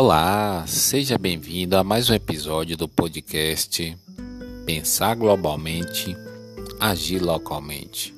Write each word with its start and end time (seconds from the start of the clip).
Olá, 0.00 0.64
seja 0.64 1.18
bem-vindo 1.18 1.76
a 1.76 1.82
mais 1.82 2.08
um 2.08 2.14
episódio 2.14 2.76
do 2.76 2.86
podcast 2.86 3.98
Pensar 4.64 5.16
Globalmente, 5.16 6.16
Agir 6.78 7.20
Localmente. 7.20 8.14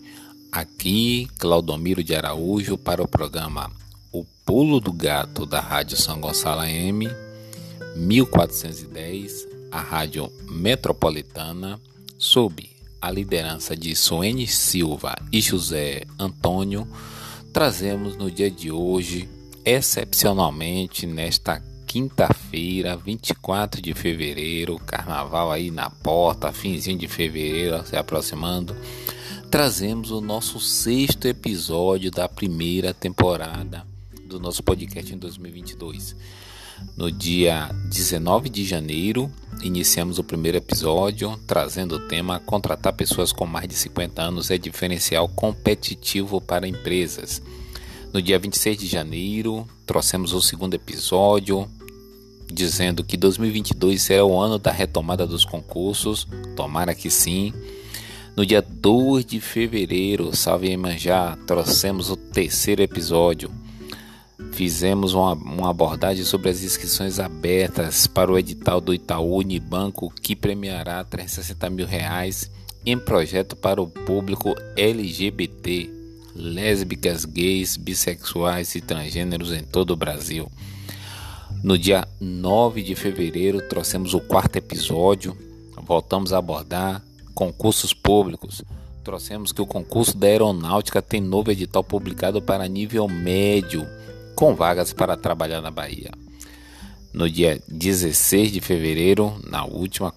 Aqui, 0.52 1.26
Claudomiro 1.38 2.04
de 2.04 2.14
Araújo 2.14 2.76
para 2.76 3.02
o 3.02 3.08
programa 3.08 3.72
O 4.12 4.26
Pulo 4.44 4.78
do 4.78 4.92
Gato 4.92 5.46
da 5.46 5.58
Rádio 5.58 5.96
São 5.96 6.20
Gonçalo 6.20 6.64
M, 6.64 7.08
1410, 7.96 9.48
a 9.72 9.80
Rádio 9.80 10.30
Metropolitana, 10.50 11.80
sob 12.18 12.68
a 13.00 13.10
liderança 13.10 13.74
de 13.74 13.96
Suene 13.96 14.46
Silva 14.46 15.16
e 15.32 15.40
José 15.40 16.02
Antônio, 16.18 16.86
trazemos 17.54 18.18
no 18.18 18.30
dia 18.30 18.50
de 18.50 18.70
hoje 18.70 19.26
excepcionalmente 19.64 21.06
nesta 21.06 21.69
quinta-feira, 21.90 22.96
24 22.96 23.82
de 23.82 23.92
fevereiro, 23.94 24.78
carnaval 24.78 25.50
aí 25.50 25.72
na 25.72 25.90
porta, 25.90 26.52
finzinho 26.52 26.96
de 26.96 27.08
fevereiro 27.08 27.84
se 27.84 27.96
aproximando, 27.96 28.76
trazemos 29.50 30.12
o 30.12 30.20
nosso 30.20 30.60
sexto 30.60 31.26
episódio 31.26 32.08
da 32.12 32.28
primeira 32.28 32.94
temporada 32.94 33.84
do 34.24 34.38
nosso 34.38 34.62
podcast 34.62 35.12
em 35.12 35.18
2022. 35.18 36.14
No 36.96 37.10
dia 37.10 37.68
19 37.88 38.48
de 38.48 38.64
janeiro, 38.64 39.28
iniciamos 39.60 40.20
o 40.20 40.22
primeiro 40.22 40.58
episódio 40.58 41.36
trazendo 41.44 41.96
o 41.96 42.06
tema 42.06 42.38
Contratar 42.38 42.92
pessoas 42.92 43.32
com 43.32 43.46
mais 43.46 43.68
de 43.68 43.74
50 43.74 44.22
anos 44.22 44.48
é 44.52 44.56
diferencial 44.56 45.28
competitivo 45.28 46.40
para 46.40 46.68
empresas. 46.68 47.42
No 48.12 48.22
dia 48.22 48.38
26 48.38 48.78
de 48.78 48.86
janeiro, 48.86 49.68
trouxemos 49.86 50.32
o 50.32 50.40
segundo 50.40 50.74
episódio, 50.74 51.68
dizendo 52.52 53.04
que 53.04 53.16
2022 53.16 54.02
será 54.02 54.24
o 54.24 54.38
ano 54.38 54.58
da 54.58 54.70
retomada 54.70 55.26
dos 55.26 55.44
concursos, 55.44 56.26
tomara 56.56 56.94
que 56.94 57.10
sim. 57.10 57.52
No 58.36 58.46
dia 58.46 58.62
2 58.62 59.24
de 59.24 59.40
fevereiro, 59.40 60.34
salve 60.34 60.70
Emanjá, 60.70 61.36
trouxemos 61.46 62.10
o 62.10 62.16
terceiro 62.16 62.82
episódio. 62.82 63.50
Fizemos 64.52 65.14
uma, 65.14 65.34
uma, 65.34 65.70
abordagem 65.70 66.24
sobre 66.24 66.48
as 66.48 66.62
inscrições 66.62 67.18
abertas 67.18 68.06
para 68.06 68.32
o 68.32 68.38
edital 68.38 68.80
do 68.80 68.94
Itaú 68.94 69.38
Unibanco, 69.38 70.12
que 70.22 70.34
premiará 70.34 71.04
360 71.04 71.70
mil 71.70 71.86
reais 71.86 72.50
em 72.84 72.98
projeto 72.98 73.54
para 73.54 73.80
o 73.80 73.88
público 73.88 74.54
LGBT 74.76 76.00
lésbicas, 76.34 77.24
gays, 77.24 77.76
bissexuais 77.76 78.74
e 78.74 78.80
transgêneros 78.80 79.52
em 79.52 79.62
todo 79.62 79.90
o 79.92 79.96
Brasil. 79.96 80.50
No 81.62 81.76
dia 81.76 82.08
9 82.18 82.82
de 82.82 82.94
fevereiro, 82.94 83.60
trouxemos 83.68 84.14
o 84.14 84.20
quarto 84.20 84.56
episódio. 84.56 85.36
Voltamos 85.82 86.32
a 86.32 86.38
abordar 86.38 87.02
concursos 87.34 87.92
públicos. 87.92 88.62
Trouxemos 89.04 89.52
que 89.52 89.60
o 89.60 89.66
concurso 89.66 90.16
da 90.16 90.26
aeronáutica 90.26 91.02
tem 91.02 91.20
novo 91.20 91.50
edital 91.50 91.84
publicado 91.84 92.40
para 92.40 92.66
nível 92.66 93.06
médio, 93.08 93.86
com 94.34 94.54
vagas 94.54 94.94
para 94.94 95.18
trabalhar 95.18 95.60
na 95.60 95.70
Bahia. 95.70 96.10
No 97.12 97.28
dia 97.28 97.62
16 97.68 98.52
de 98.52 98.60
fevereiro, 98.62 99.38
na 99.44 99.64
última 99.66 100.14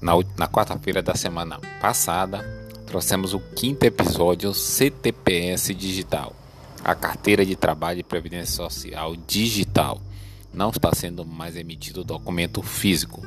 na, 0.00 0.12
na 0.38 0.46
quarta-feira 0.46 1.02
da 1.02 1.16
semana 1.16 1.58
passada, 1.80 2.38
trouxemos 2.86 3.34
o 3.34 3.40
quinto 3.40 3.82
episódio 3.82 4.54
CTPS 4.54 5.74
Digital, 5.74 6.32
a 6.84 6.94
carteira 6.94 7.44
de 7.44 7.56
trabalho 7.56 7.98
e 7.98 8.04
previdência 8.04 8.54
social 8.54 9.16
digital. 9.26 10.00
Não 10.54 10.70
está 10.70 10.94
sendo 10.94 11.24
mais 11.24 11.56
emitido 11.56 12.04
documento 12.04 12.62
físico. 12.62 13.26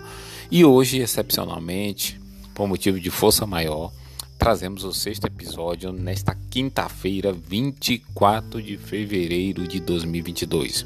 E 0.50 0.64
hoje, 0.64 1.00
excepcionalmente, 1.00 2.20
por 2.56 2.68
motivo 2.68 3.00
de 3.00 3.10
força 3.10 3.46
maior, 3.46 3.92
trazemos 4.38 4.84
o 4.84 4.94
sexto 4.94 5.28
episódio 5.28 5.92
nesta 5.92 6.36
quinta-feira, 6.50 7.34
24 7.34 8.62
de 8.62 8.78
fevereiro 8.78 9.68
de 9.68 9.80
2022. 9.80 10.86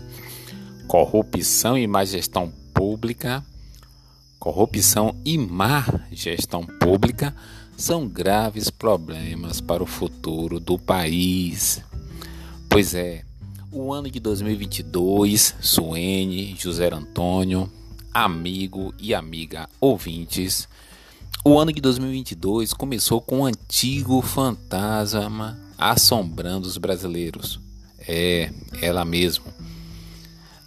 Corrupção 0.88 1.78
e 1.78 1.85
má 1.85 2.03
gestão 2.03 2.52
pública. 2.73 3.46
Corrupção 4.40 5.16
e 5.23 5.38
má 5.38 5.85
gestão 6.12 6.66
pública 6.66 7.35
são 7.78 8.08
graves 8.08 8.69
problemas 8.69 9.62
para 9.62 9.84
o 9.84 9.88
futuro 9.88 10.59
do 10.59 10.78
país. 10.79 11.84
Pois 12.69 12.94
é, 12.94 13.23
o 13.71 13.93
ano 13.93 14.11
de 14.11 14.19
2022, 14.19 15.55
Suene, 15.61 16.55
José 16.59 16.93
Antônio, 16.93 17.71
amigo 18.13 18.93
e 18.99 19.13
amiga 19.13 19.69
ouvintes, 19.79 20.67
o 21.43 21.57
ano 21.57 21.71
de 21.71 21.79
2022 21.79 22.73
começou 22.73 23.21
com 23.21 23.39
um 23.39 23.45
antigo 23.45 24.21
fantasma 24.21 25.57
assombrando 25.77 26.67
os 26.67 26.77
brasileiros. 26.77 27.59
É, 28.07 28.51
ela 28.81 29.05
mesmo. 29.05 29.45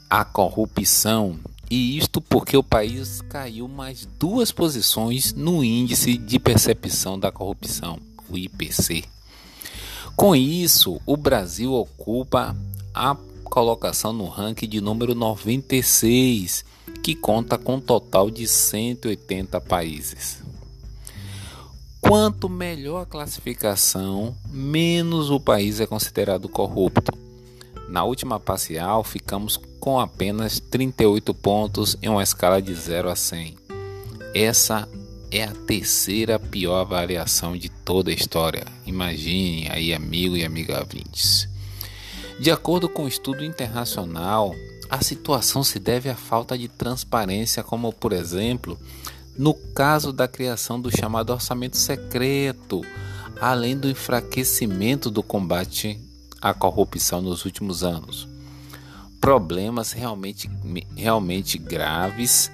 A 0.09 0.25
corrupção 0.25 1.39
e 1.71 1.97
isto 1.97 2.21
porque 2.21 2.57
o 2.57 2.63
país 2.63 3.21
caiu 3.23 3.69
mais 3.69 4.09
duas 4.19 4.51
posições 4.51 5.33
no 5.33 5.63
Índice 5.63 6.17
de 6.17 6.39
Percepção 6.39 7.19
da 7.19 7.33
Corrupção, 7.33 7.99
o 8.29 8.37
IPC. 8.37 9.05
Com 10.17 10.37
isso, 10.37 11.01
o 11.05 11.17
Brasil 11.17 11.73
ocupa 11.73 12.57
a 12.95 13.17
colocação 13.43 14.13
no 14.13 14.29
ranking 14.29 14.69
de 14.69 14.81
número 14.81 15.15
96, 15.15 16.65
que 17.03 17.15
conta 17.15 17.59
com 17.59 17.75
um 17.75 17.81
total 17.81 18.31
de 18.31 18.47
180 18.47 19.61
países. 19.61 20.43
Quanto 22.01 22.49
melhor 22.49 23.03
a 23.03 23.07
classificação, 23.07 24.37
menos 24.49 25.31
o 25.31 25.41
país 25.41 25.81
é 25.81 25.87
considerado 25.87 26.49
corrupto. 26.49 27.13
Na 27.89 28.05
última 28.05 28.39
parcial, 28.39 29.03
ficamos 29.03 29.59
com 29.81 29.99
apenas 29.99 30.61
38 30.61 31.35
pontos 31.35 31.97
em 32.01 32.09
uma 32.09 32.23
escala 32.23 32.63
de 32.63 32.75
0 32.75 33.11
a 33.11 33.17
100. 33.17 33.57
Essa 34.35 34.89
é 35.31 35.45
a 35.45 35.53
terceira 35.53 36.39
pior 36.39 36.81
avaliação 36.81 37.57
de 37.57 37.69
toda 37.69 38.11
a 38.11 38.15
história. 38.15 38.65
Imagine 38.87 39.69
aí, 39.71 39.93
amigo 39.93 40.37
e 40.37 40.45
amiga 40.45 40.79
ouvintes. 40.79 41.49
De 42.39 42.51
acordo 42.51 42.89
com 42.89 43.03
o 43.03 43.05
um 43.05 43.09
estudo 43.09 43.45
internacional, 43.45 44.55
a 44.91 45.03
situação 45.03 45.63
se 45.63 45.79
deve 45.79 46.09
à 46.09 46.15
falta 46.15 46.59
de 46.59 46.69
transparência, 46.69 47.63
como 47.63 47.93
por 47.93 48.13
exemplo, 48.13 48.79
no 49.37 49.55
caso 49.55 50.13
da 50.13 50.29
criação 50.29 50.81
do 50.81 50.95
chamado 50.95 51.33
orçamento 51.33 51.77
secreto, 51.77 52.83
além 53.41 53.77
do 53.77 53.89
enfraquecimento 53.89 55.11
do 55.11 55.23
combate 55.23 55.99
à 56.41 56.53
corrupção 56.53 57.23
nos 57.23 57.45
últimos 57.45 57.83
anos 57.83 58.35
problemas 59.25 59.93
realmente, 59.93 60.51
realmente 60.95 61.57
graves, 61.57 62.53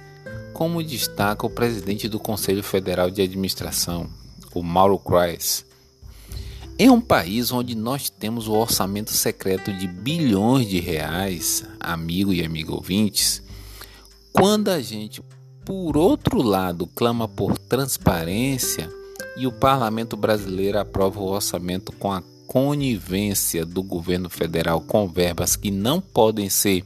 como 0.53 0.81
destaca 0.81 1.45
o 1.45 1.49
presidente 1.49 2.07
do 2.07 2.17
Conselho 2.17 2.63
Federal 2.63 3.11
de 3.11 3.21
Administração, 3.21 4.09
o 4.53 4.63
Mauro 4.63 4.97
Kreis. 4.97 5.65
Em 6.81 6.89
um 6.89 6.99
país 6.99 7.51
onde 7.51 7.75
nós 7.75 8.09
temos 8.09 8.47
o 8.47 8.53
orçamento 8.53 9.11
secreto 9.11 9.71
de 9.71 9.87
bilhões 9.87 10.67
de 10.67 10.79
reais, 10.79 11.63
amigo 11.79 12.33
e 12.33 12.43
amigo 12.43 12.73
ouvintes, 12.73 13.43
quando 14.33 14.69
a 14.69 14.81
gente, 14.81 15.21
por 15.63 15.95
outro 15.95 16.41
lado, 16.41 16.87
clama 16.87 17.27
por 17.27 17.55
transparência 17.55 18.89
e 19.37 19.45
o 19.45 19.51
parlamento 19.51 20.17
brasileiro 20.17 20.79
aprova 20.79 21.19
o 21.19 21.29
orçamento 21.29 21.91
com 21.91 22.11
a 22.11 22.23
conivência 22.47 23.63
do 23.63 23.83
governo 23.83 24.27
federal 24.27 24.81
com 24.81 25.07
verbas 25.07 25.55
que 25.55 25.69
não 25.69 26.01
podem 26.01 26.49
ser 26.49 26.83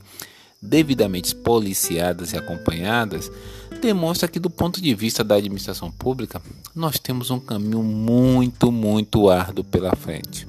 devidamente 0.61 1.33
policiadas 1.33 2.33
e 2.33 2.37
acompanhadas, 2.37 3.31
demonstra 3.79 4.27
que, 4.27 4.39
do 4.39 4.49
ponto 4.49 4.81
de 4.81 4.93
vista 4.93 5.23
da 5.23 5.35
administração 5.35 5.91
pública, 5.91 6.41
nós 6.73 6.99
temos 6.99 7.29
um 7.31 7.39
caminho 7.39 7.83
muito, 7.83 8.71
muito 8.71 9.29
árduo 9.29 9.63
pela 9.63 9.95
frente. 9.95 10.47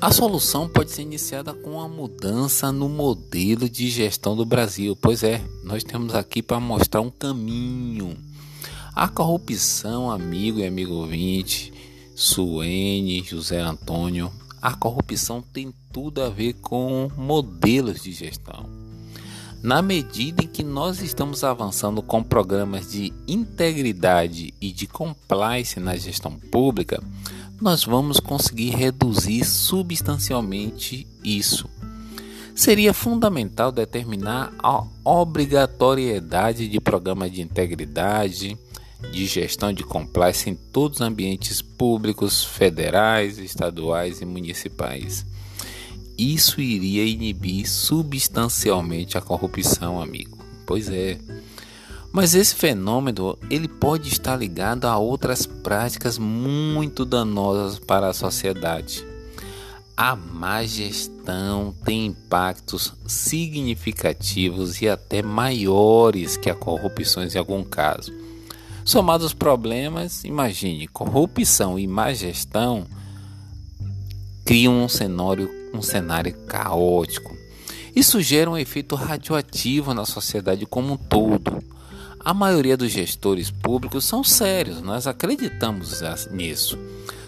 A 0.00 0.10
solução 0.10 0.66
pode 0.66 0.90
ser 0.90 1.02
iniciada 1.02 1.52
com 1.52 1.78
a 1.78 1.86
mudança 1.86 2.72
no 2.72 2.88
modelo 2.88 3.68
de 3.68 3.90
gestão 3.90 4.34
do 4.34 4.46
Brasil. 4.46 4.96
Pois 4.96 5.22
é, 5.22 5.42
nós 5.62 5.84
temos 5.84 6.14
aqui 6.14 6.42
para 6.42 6.58
mostrar 6.58 7.02
um 7.02 7.10
caminho. 7.10 8.16
A 8.94 9.08
corrupção, 9.08 10.10
amigo 10.10 10.58
e 10.58 10.66
amigo 10.66 10.94
ouvinte, 10.94 11.70
Suene, 12.16 13.22
José 13.22 13.60
Antônio, 13.60 14.32
a 14.62 14.74
corrupção 14.74 15.42
tem 15.42 15.72
tudo 15.92 16.22
a 16.22 16.30
ver 16.30 16.54
com 16.54 17.10
modelos 17.16 18.02
de 18.02 18.12
gestão. 18.12 18.89
Na 19.62 19.82
medida 19.82 20.42
em 20.42 20.46
que 20.46 20.62
nós 20.62 21.02
estamos 21.02 21.44
avançando 21.44 22.00
com 22.00 22.22
programas 22.22 22.90
de 22.90 23.12
integridade 23.28 24.54
e 24.58 24.72
de 24.72 24.86
compliance 24.86 25.78
na 25.78 25.96
gestão 25.96 26.32
pública, 26.32 27.02
nós 27.60 27.84
vamos 27.84 28.18
conseguir 28.18 28.70
reduzir 28.70 29.44
substancialmente 29.44 31.06
isso. 31.22 31.68
seria 32.54 32.92
fundamental 32.92 33.70
determinar 33.70 34.52
a 34.62 34.82
obrigatoriedade 35.04 36.68
de 36.68 36.80
programas 36.80 37.30
de 37.30 37.40
integridade, 37.42 38.56
de 39.12 39.26
gestão 39.26 39.72
de 39.72 39.82
compliance 39.82 40.48
em 40.48 40.54
todos 40.54 41.00
os 41.00 41.06
ambientes 41.06 41.62
públicos, 41.62 42.44
federais, 42.44 43.38
estaduais 43.38 44.20
e 44.20 44.26
municipais. 44.26 45.24
Isso 46.20 46.60
iria 46.60 47.02
inibir 47.02 47.66
substancialmente 47.66 49.16
a 49.16 49.22
corrupção, 49.22 50.02
amigo. 50.02 50.36
Pois 50.66 50.90
é. 50.90 51.18
Mas 52.12 52.34
esse 52.34 52.54
fenômeno 52.54 53.38
ele 53.48 53.66
pode 53.66 54.10
estar 54.10 54.36
ligado 54.36 54.84
a 54.84 54.98
outras 54.98 55.46
práticas 55.46 56.18
muito 56.18 57.06
danosas 57.06 57.78
para 57.78 58.08
a 58.08 58.12
sociedade. 58.12 59.02
A 59.96 60.14
má 60.14 60.62
gestão 60.62 61.74
tem 61.86 62.08
impactos 62.08 62.92
significativos 63.06 64.82
e 64.82 64.90
até 64.90 65.22
maiores 65.22 66.36
que 66.36 66.50
a 66.50 66.54
corrupção 66.54 67.24
em 67.24 67.38
algum 67.38 67.64
caso. 67.64 68.12
Somados 68.84 69.28
os 69.28 69.32
problemas, 69.32 70.22
imagine, 70.24 70.86
corrupção 70.86 71.78
e 71.78 71.86
má 71.86 72.12
gestão 72.12 72.86
criam 74.44 74.84
um 74.84 74.88
cenário, 74.88 75.59
um 75.72 75.82
cenário 75.82 76.34
caótico. 76.46 77.36
Isso 77.94 78.20
gera 78.20 78.50
um 78.50 78.56
efeito 78.56 78.94
radioativo 78.94 79.92
na 79.92 80.04
sociedade 80.04 80.64
como 80.66 80.94
um 80.94 80.96
todo. 80.96 81.62
A 82.22 82.34
maioria 82.34 82.76
dos 82.76 82.92
gestores 82.92 83.50
públicos 83.50 84.04
são 84.04 84.22
sérios, 84.22 84.80
nós 84.82 85.06
acreditamos 85.06 86.02
nisso. 86.30 86.78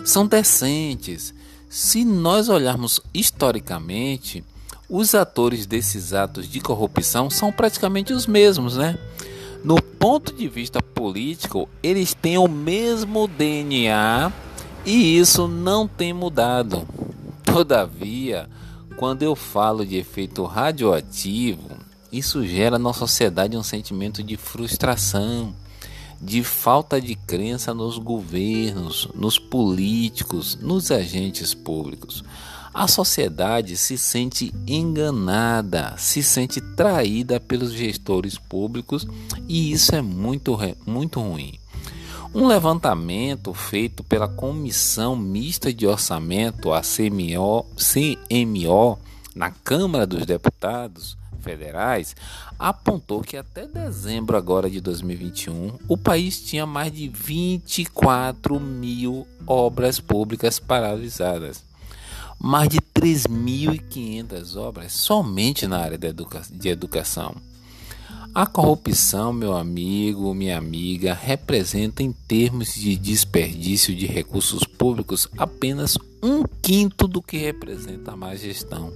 São 0.05 0.27
decentes. 0.27 1.35
Se 1.69 2.05
nós 2.05 2.49
olharmos 2.49 3.01
historicamente, 3.15 4.45
os 4.89 5.15
atores 5.15 5.65
desses 5.65 6.13
atos 6.13 6.47
de 6.47 6.61
corrupção 6.61 7.31
são 7.31 7.51
praticamente 7.51 8.13
os 8.13 8.27
mesmos, 8.27 8.77
né? 8.77 8.99
No 9.65 9.81
ponto 9.81 10.35
de 10.35 10.49
vista 10.49 10.83
político, 10.83 11.69
eles 11.83 12.13
têm 12.13 12.37
o 12.37 12.47
mesmo 12.47 13.27
DNA 13.27 14.31
e 14.85 15.19
isso 15.19 15.49
não 15.49 15.89
tem 15.89 16.13
mudado. 16.13 16.87
Todavia, 17.53 18.49
quando 18.97 19.23
eu 19.23 19.37
falo 19.37 19.85
de 19.85 19.97
efeito 19.97 20.43
radioativo, 20.45 21.69
isso 22.11 22.47
gera 22.47 22.79
na 22.79 22.95
sociedade 22.95 23.57
um 23.59 23.63
sentimento 23.63 24.23
de 24.23 24.39
frustração, 24.39 25.55
de 26.19 26.43
falta 26.43 26.99
de 26.99 27.15
crença 27.15 27.75
nos 27.75 27.99
governos, 27.99 29.07
nos 29.15 29.39
políticos, 29.39 30.57
nos 30.63 30.91
agentes 30.91 31.53
públicos. 31.53 32.25
A 32.73 32.89
sociedade 32.89 33.77
se 33.77 33.99
sente 33.99 34.51
enganada, 34.67 35.95
se 35.99 36.23
sente 36.23 36.59
traída 36.59 37.39
pelos 37.39 37.73
gestores 37.73 38.39
públicos 38.39 39.07
e 39.47 39.73
isso 39.73 39.95
é 39.95 40.01
muito, 40.01 40.57
muito 40.87 41.21
ruim. 41.21 41.59
Um 42.35 42.47
levantamento 42.47 43.53
feito 43.53 44.03
pela 44.03 44.27
Comissão 44.27 45.15
Mista 45.15 45.73
de 45.73 45.87
Orçamento, 45.87 46.73
a 46.73 46.81
CMO, 46.81 47.67
CMO 47.77 48.99
na 49.35 49.51
Câmara 49.51 50.07
dos 50.07 50.25
Deputados, 50.25 51.19
federais 51.43 52.17
apontou 52.59 53.21
que 53.21 53.37
até 53.37 53.67
dezembro 53.67 54.37
agora 54.37 54.71
de 54.71 54.81
2021 54.81 55.79
o 55.89 55.99
país 55.99 56.41
tinha 56.41 56.65
mais 56.65 56.93
de 56.93 57.09
24 57.09 58.59
mil 58.61 59.27
obras 59.47 59.99
públicas 60.01 60.59
paralisadas, 60.59 61.65
mais 62.39 62.69
de 62.69 62.79
3.500 62.79 64.57
obras 64.57 64.93
somente 64.93 65.67
na 65.67 65.81
área 65.81 65.99
de, 65.99 66.07
educa 66.07 66.43
de 66.51 66.69
educação. 66.69 67.35
A 68.35 68.47
corrupção, 68.47 69.33
meu 69.33 69.55
amigo, 69.55 70.33
minha 70.33 70.57
amiga, 70.57 71.13
representa 71.13 72.03
em 72.03 72.13
termos 72.13 72.75
de 72.75 72.97
desperdício 72.97 73.95
de 73.95 74.07
recursos 74.07 74.65
públicos 74.65 75.29
apenas 75.37 75.99
um 76.23 76.43
quinto 76.63 77.07
do 77.07 77.21
que 77.21 77.37
representa 77.37 78.13
a 78.13 78.17
má 78.17 78.35
gestão. 78.35 78.91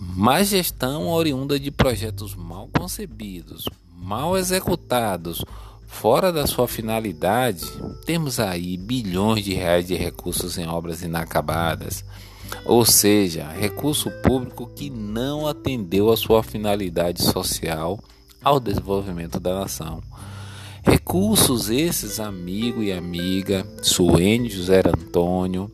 Má 0.00 0.42
gestão 0.42 1.08
oriunda 1.08 1.60
de 1.60 1.70
projetos 1.70 2.34
mal 2.34 2.68
concebidos, 2.76 3.68
mal 3.94 4.36
executados, 4.36 5.44
fora 5.86 6.32
da 6.32 6.46
sua 6.46 6.66
finalidade, 6.66 7.66
temos 8.06 8.40
aí 8.40 8.76
bilhões 8.76 9.44
de 9.44 9.54
reais 9.54 9.86
de 9.86 9.94
recursos 9.94 10.58
em 10.58 10.66
obras 10.66 11.02
inacabadas, 11.02 12.04
ou 12.64 12.84
seja, 12.84 13.48
recurso 13.48 14.10
público 14.22 14.70
que 14.74 14.90
não 14.90 15.46
atendeu 15.46 16.10
a 16.10 16.16
sua 16.16 16.42
finalidade 16.42 17.22
social 17.22 17.98
ao 18.42 18.58
desenvolvimento 18.58 19.38
da 19.38 19.60
nação. 19.60 20.02
Recursos 20.82 21.68
esses, 21.68 22.18
amigo 22.18 22.82
e 22.82 22.92
amiga, 22.92 23.66
Suene 23.82 24.48
José 24.48 24.82
Antônio, 24.86 25.70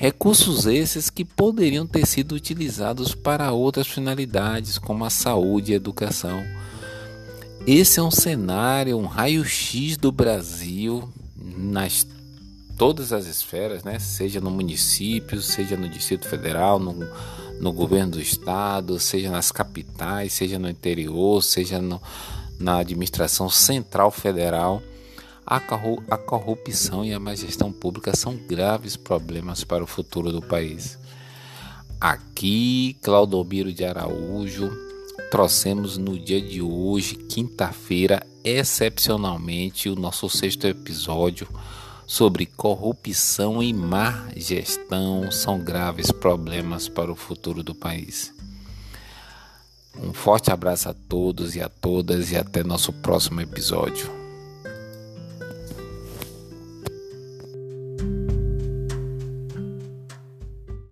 Recursos 0.00 0.64
esses 0.64 1.10
que 1.10 1.26
poderiam 1.26 1.86
ter 1.86 2.06
sido 2.06 2.34
utilizados 2.34 3.14
para 3.14 3.52
outras 3.52 3.86
finalidades, 3.86 4.78
como 4.78 5.04
a 5.04 5.10
saúde 5.10 5.72
e 5.72 5.74
a 5.74 5.76
educação. 5.76 6.42
Esse 7.66 8.00
é 8.00 8.02
um 8.02 8.10
cenário, 8.10 8.96
um 8.96 9.04
raio-x 9.04 9.98
do 9.98 10.10
Brasil 10.10 11.06
nas 11.36 12.06
todas 12.80 13.12
as 13.12 13.26
esferas, 13.26 13.84
né? 13.84 13.98
seja 13.98 14.40
no 14.40 14.50
município, 14.50 15.42
seja 15.42 15.76
no 15.76 15.86
Distrito 15.86 16.26
Federal, 16.26 16.78
no, 16.78 16.94
no 17.60 17.74
governo 17.74 18.12
do 18.12 18.20
estado, 18.22 18.98
seja 18.98 19.30
nas 19.30 19.52
capitais, 19.52 20.32
seja 20.32 20.58
no 20.58 20.66
interior, 20.66 21.42
seja 21.42 21.78
no, 21.78 22.00
na 22.58 22.78
administração 22.78 23.50
central 23.50 24.10
federal. 24.10 24.82
A 25.44 25.60
corrupção 26.16 27.04
e 27.04 27.12
a 27.12 27.20
má 27.20 27.34
gestão 27.34 27.70
pública 27.70 28.16
são 28.16 28.34
graves 28.34 28.96
problemas 28.96 29.62
para 29.62 29.84
o 29.84 29.86
futuro 29.86 30.32
do 30.32 30.40
país. 30.40 30.98
Aqui, 32.00 32.96
Claudomiro 33.02 33.74
de 33.74 33.84
Araújo, 33.84 34.70
trouxemos 35.30 35.98
no 35.98 36.18
dia 36.18 36.40
de 36.40 36.62
hoje, 36.62 37.14
quinta-feira, 37.16 38.26
excepcionalmente, 38.42 39.90
o 39.90 39.94
nosso 39.94 40.30
sexto 40.30 40.66
episódio 40.66 41.46
sobre 42.10 42.44
corrupção 42.44 43.62
e 43.62 43.72
má 43.72 44.26
gestão 44.34 45.30
são 45.30 45.60
graves 45.60 46.10
problemas 46.10 46.88
para 46.88 47.12
o 47.12 47.14
futuro 47.14 47.62
do 47.62 47.72
país. 47.72 48.34
Um 49.96 50.12
forte 50.12 50.50
abraço 50.50 50.88
a 50.88 50.92
todos 50.92 51.54
e 51.54 51.62
a 51.62 51.68
todas 51.68 52.32
e 52.32 52.36
até 52.36 52.64
nosso 52.64 52.92
próximo 52.92 53.40
episódio. 53.40 54.19